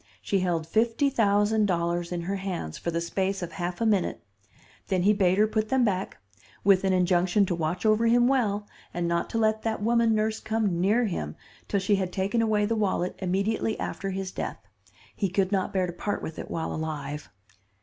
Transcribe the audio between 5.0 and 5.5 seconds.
he bade her